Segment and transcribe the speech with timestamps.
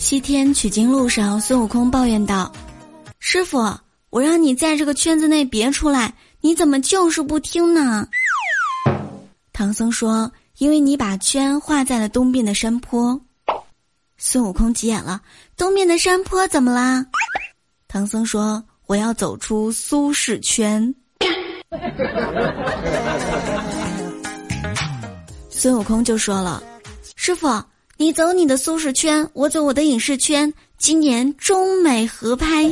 [0.00, 2.50] 西天取经路上，孙悟空抱怨道
[3.20, 3.58] ：“师傅，
[4.08, 8.08] 我让你在这个圈子内别出来，你怎么就是不听呢？”
[9.52, 13.20] 唐僧说：“因为你把圈画在了东边的山坡。”
[14.16, 15.20] 孙悟空急眼了
[15.54, 17.04] ：“东边的山坡怎么啦？”
[17.86, 20.94] 唐僧说：“我要走出苏轼圈。”
[25.50, 26.62] 孙悟空就说了
[27.16, 27.62] ：“师傅，
[28.00, 32.64] 你走你的苏轼圈，我走我的影视圈，今年中美合拍。”